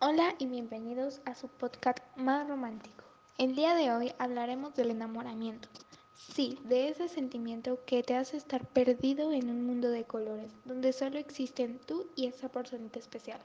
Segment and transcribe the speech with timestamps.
[0.00, 3.02] Hola y bienvenidos a su podcast más romántico.
[3.36, 5.68] El día de hoy hablaremos del enamoramiento.
[6.14, 10.92] Sí, de ese sentimiento que te hace estar perdido en un mundo de colores, donde
[10.92, 13.40] solo existen tú y esa personita especial.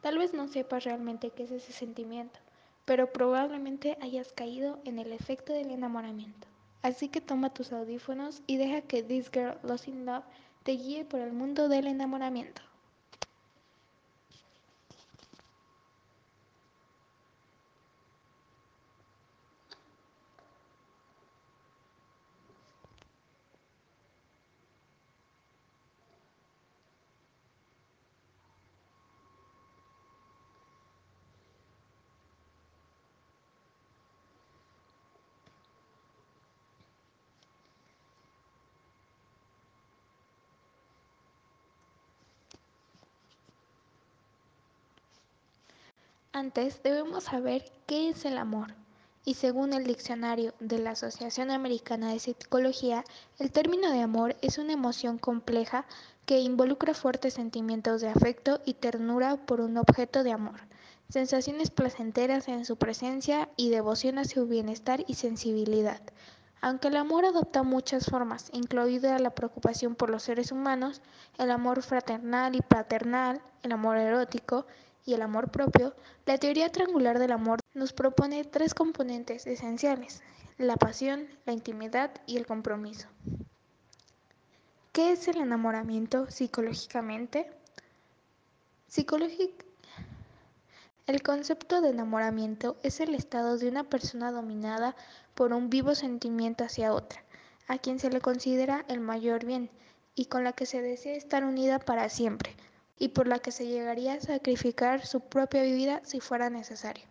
[0.00, 2.40] Tal vez no sepas realmente qué es ese sentimiento,
[2.84, 6.48] pero probablemente hayas caído en el efecto del enamoramiento.
[6.82, 10.24] Así que toma tus audífonos y deja que This Girl Lost in Love
[10.64, 12.62] te guíe por el mundo del enamoramiento.
[46.36, 48.74] Antes debemos saber qué es el amor.
[49.24, 53.04] Y según el diccionario de la Asociación Americana de Psicología,
[53.38, 55.86] el término de amor es una emoción compleja
[56.26, 60.58] que involucra fuertes sentimientos de afecto y ternura por un objeto de amor,
[61.08, 66.00] sensaciones placenteras en su presencia y devoción a su bienestar y sensibilidad.
[66.60, 71.00] Aunque el amor adopta muchas formas, incluida la preocupación por los seres humanos,
[71.38, 74.66] el amor fraternal y paternal, el amor erótico,
[75.04, 75.94] y el amor propio,
[76.26, 80.22] la teoría triangular del amor nos propone tres componentes esenciales,
[80.58, 83.08] la pasión, la intimidad y el compromiso.
[84.92, 87.50] ¿Qué es el enamoramiento psicológicamente?
[88.86, 89.64] Psicológic
[91.06, 94.96] el concepto de enamoramiento es el estado de una persona dominada
[95.34, 97.22] por un vivo sentimiento hacia otra,
[97.68, 99.68] a quien se le considera el mayor bien
[100.14, 102.56] y con la que se desea estar unida para siempre,
[102.98, 107.04] y por la que se llegaría a sacrificar su propia vida si fuera necesario.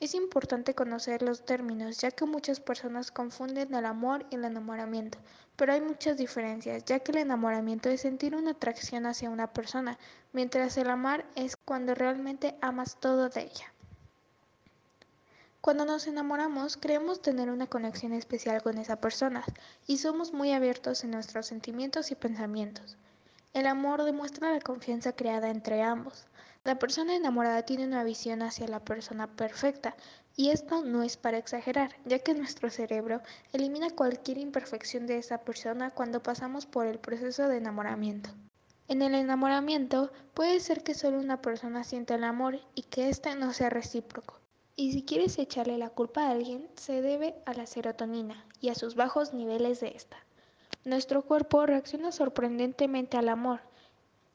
[0.00, 5.18] Es importante conocer los términos, ya que muchas personas confunden el amor y el enamoramiento,
[5.56, 9.98] pero hay muchas diferencias, ya que el enamoramiento es sentir una atracción hacia una persona,
[10.32, 13.72] mientras el amar es cuando realmente amas todo de ella.
[15.60, 19.44] Cuando nos enamoramos, creemos tener una conexión especial con esa persona
[19.86, 22.96] y somos muy abiertos en nuestros sentimientos y pensamientos.
[23.52, 26.26] El amor demuestra la confianza creada entre ambos.
[26.62, 29.96] La persona enamorada tiene una visión hacia la persona perfecta,
[30.36, 33.22] y esto no es para exagerar, ya que nuestro cerebro
[33.52, 38.30] elimina cualquier imperfección de esa persona cuando pasamos por el proceso de enamoramiento.
[38.86, 43.34] En el enamoramiento puede ser que solo una persona sienta el amor y que éste
[43.34, 44.38] no sea recíproco.
[44.76, 48.74] Y si quieres echarle la culpa a alguien, se debe a la serotonina y a
[48.74, 50.18] sus bajos niveles de esta.
[50.84, 53.60] Nuestro cuerpo reacciona sorprendentemente al amor,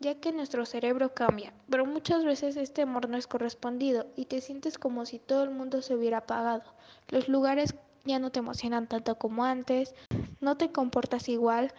[0.00, 4.40] ya que nuestro cerebro cambia, pero muchas veces este amor no es correspondido y te
[4.40, 6.62] sientes como si todo el mundo se hubiera apagado.
[7.08, 9.94] Los lugares ya no te emocionan tanto como antes,
[10.40, 11.72] no te comportas igual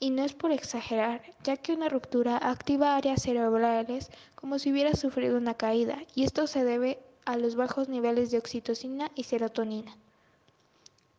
[0.00, 4.98] y no es por exagerar, ya que una ruptura activa áreas cerebrales como si hubieras
[4.98, 9.96] sufrido una caída y esto se debe a los bajos niveles de oxitocina y serotonina.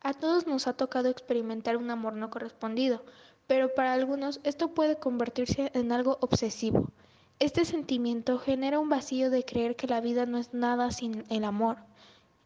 [0.03, 3.03] A todos nos ha tocado experimentar un amor no correspondido,
[3.45, 6.89] pero para algunos esto puede convertirse en algo obsesivo.
[7.38, 11.44] Este sentimiento genera un vacío de creer que la vida no es nada sin el
[11.44, 11.78] amor.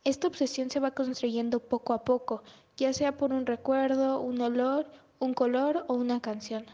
[0.03, 2.43] Esta obsesión se va construyendo poco a poco,
[2.75, 6.66] ya sea por un recuerdo, un olor, un color o una canción.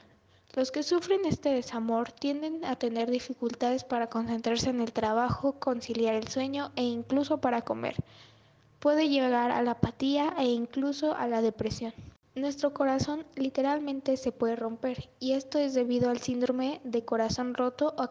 [0.53, 6.15] Los que sufren este desamor tienden a tener dificultades para concentrarse en el trabajo, conciliar
[6.15, 7.95] el sueño e incluso para comer
[8.81, 11.93] puede llegar a la apatía e incluso a la depresión.
[12.33, 17.93] Nuestro corazón literalmente se puede romper y esto es debido al síndrome de corazón roto
[17.95, 18.09] o,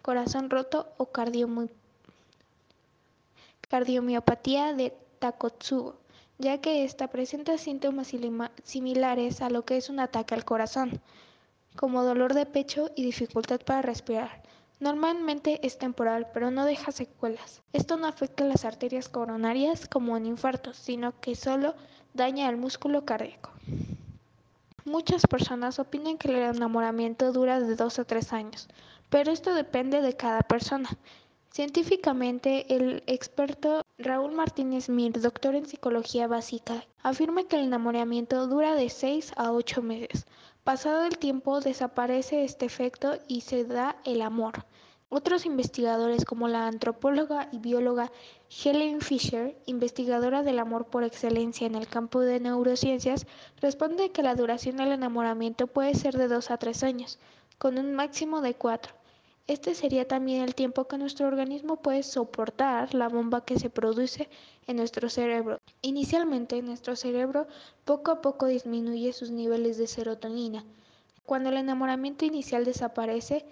[0.00, 1.10] corazón roto o
[3.68, 5.96] cardiomiopatía de Takotsubo,
[6.38, 8.12] ya que esta presenta síntomas
[8.62, 11.02] similares a lo que es un ataque al corazón,
[11.76, 14.43] como dolor de pecho y dificultad para respirar.
[14.84, 17.62] Normalmente es temporal, pero no deja secuelas.
[17.72, 21.74] Esto no afecta las arterias coronarias como un infarto, sino que solo
[22.12, 23.50] daña el músculo cardíaco.
[24.84, 28.68] Muchas personas opinan que el enamoramiento dura de dos a tres años,
[29.08, 30.90] pero esto depende de cada persona.
[31.50, 38.74] Científicamente, el experto Raúl Martínez Mir, doctor en psicología básica, afirma que el enamoramiento dura
[38.74, 40.26] de 6 a 8 meses.
[40.64, 44.64] Pasado el tiempo desaparece este efecto y se da el amor.
[45.10, 48.10] Otros investigadores como la antropóloga y bióloga
[48.48, 53.26] Helen Fisher, investigadora del amor por excelencia en el campo de neurociencias,
[53.60, 57.18] responde que la duración del enamoramiento puede ser de 2 a 3 años,
[57.58, 58.94] con un máximo de 4.
[59.46, 64.30] Este sería también el tiempo que nuestro organismo puede soportar la bomba que se produce
[64.66, 65.60] en nuestro cerebro.
[65.82, 67.46] Inicialmente, nuestro cerebro
[67.84, 70.64] poco a poco disminuye sus niveles de serotonina.
[71.26, 73.44] Cuando el enamoramiento inicial desaparece,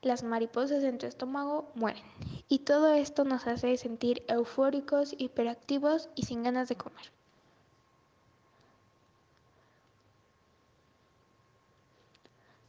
[0.00, 2.04] las mariposas en tu estómago mueren.
[2.48, 7.12] Y todo esto nos hace sentir eufóricos, hiperactivos y sin ganas de comer.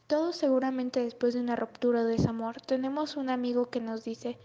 [0.06, 4.38] Todos seguramente después de una ruptura o desamor tenemos un amigo que nos dice,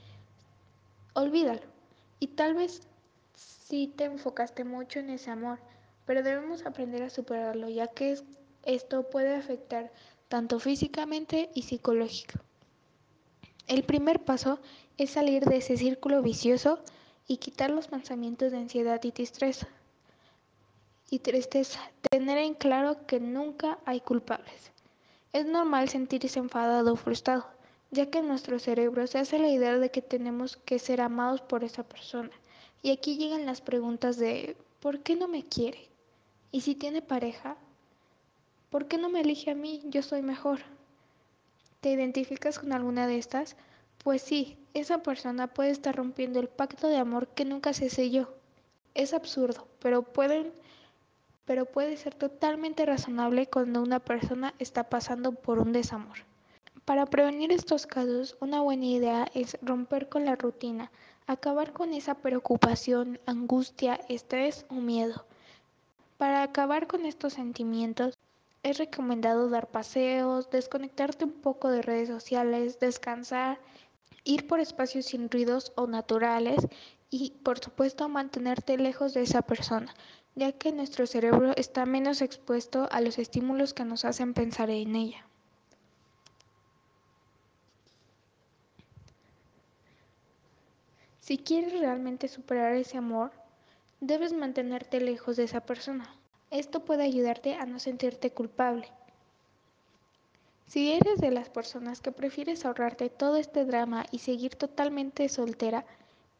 [1.13, 1.61] olvídalo.
[2.19, 2.81] Y tal vez
[3.35, 5.59] sí te enfocaste mucho en ese amor,
[6.05, 8.17] pero debemos aprender a superarlo ya que
[8.63, 9.91] esto puede afectar
[10.29, 12.39] tanto físicamente y psicológico.
[13.67, 14.59] El primer paso
[14.97, 16.79] es salir de ese círculo vicioso
[17.27, 19.67] y quitar los pensamientos de ansiedad y tristeza.
[21.09, 21.79] Y tristeza,
[22.09, 24.71] tener en claro que nunca hay culpables.
[25.33, 27.45] Es normal sentirse enfadado o frustrado,
[27.89, 31.63] ya que nuestro cerebro se hace la idea de que tenemos que ser amados por
[31.63, 32.31] esa persona.
[32.81, 35.87] Y aquí llegan las preguntas de ¿por qué no me quiere?
[36.51, 37.55] ¿Y si tiene pareja?
[38.69, 39.81] ¿Por qué no me elige a mí?
[39.85, 40.59] Yo soy mejor.
[41.79, 43.55] ¿Te identificas con alguna de estas?
[44.03, 48.33] Pues sí, esa persona puede estar rompiendo el pacto de amor que nunca se selló.
[48.95, 50.51] Es absurdo, pero pueden
[51.51, 56.19] pero puede ser totalmente razonable cuando una persona está pasando por un desamor.
[56.85, 60.89] Para prevenir estos casos, una buena idea es romper con la rutina,
[61.27, 65.25] acabar con esa preocupación, angustia, estrés o miedo.
[66.17, 68.17] Para acabar con estos sentimientos,
[68.63, 73.59] es recomendado dar paseos, desconectarte un poco de redes sociales, descansar,
[74.23, 76.65] ir por espacios sin ruidos o naturales
[77.11, 79.93] y por supuesto mantenerte lejos de esa persona
[80.35, 84.95] ya que nuestro cerebro está menos expuesto a los estímulos que nos hacen pensar en
[84.95, 85.25] ella.
[91.19, 93.31] Si quieres realmente superar ese amor,
[93.99, 96.13] debes mantenerte lejos de esa persona.
[96.49, 98.87] Esto puede ayudarte a no sentirte culpable.
[100.65, 105.85] Si eres de las personas que prefieres ahorrarte todo este drama y seguir totalmente soltera,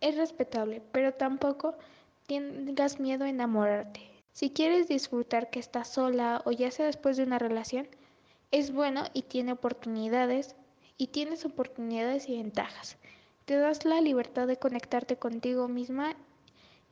[0.01, 1.75] es respetable, pero tampoco
[2.27, 4.01] tengas miedo a enamorarte.
[4.33, 7.88] Si quieres disfrutar que estás sola o ya sea después de una relación,
[8.51, 10.56] es bueno y tiene oportunidades
[10.98, 12.98] y tienes oportunidades y ventajas.
[13.45, 16.15] Te das la libertad de conectarte contigo misma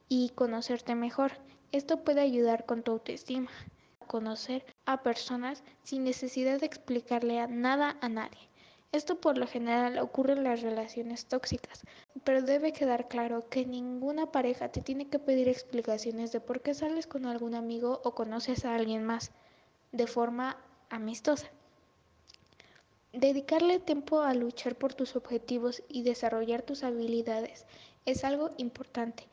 [0.07, 1.33] y conocerte mejor.
[1.71, 3.51] Esto puede ayudar con tu autoestima,
[4.07, 8.49] conocer a personas sin necesidad de explicarle a nada a nadie.
[8.91, 11.83] Esto por lo general ocurre en las relaciones tóxicas,
[12.29, 16.75] pero debe quedar claro que ninguna pareja te tiene que pedir explicaciones de por qué
[16.75, 19.31] sales con algún amigo o conoces a alguien más
[19.91, 20.55] de forma
[20.91, 21.49] amistosa.
[23.13, 27.65] Dedicarle tiempo a luchar por tus objetivos y desarrollar tus habilidades
[28.05, 29.23] es algo importante.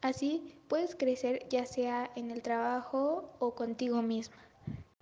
[0.00, 4.42] Así puedes crecer ya sea en el trabajo o contigo misma.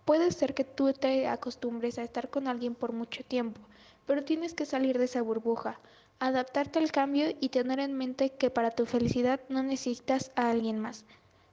[0.05, 3.61] Puede ser que tú te acostumbres a estar con alguien por mucho tiempo,
[4.07, 5.79] pero tienes que salir de esa burbuja,
[6.27, 10.79] adaptarte al cambio y tener en mente que para tu felicidad no necesitas a alguien
[10.79, 11.05] más.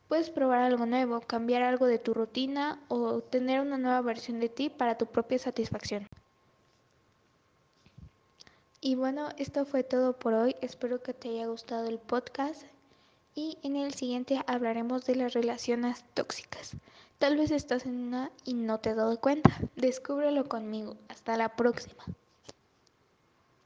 [0.08, 4.50] Puedes probar algo nuevo, cambiar algo de tu rutina o tener una nueva versión de
[4.50, 6.08] ti para tu propia satisfacción.
[8.80, 10.56] Y bueno, esto fue todo por hoy.
[10.62, 12.64] Espero que te haya gustado el podcast
[13.36, 16.76] y en el siguiente hablaremos de las relaciones tóxicas.
[17.18, 19.52] Tal vez estás en una y no te has dado cuenta.
[19.76, 20.96] Descúbrelo conmigo.
[21.10, 22.04] Hasta la próxima.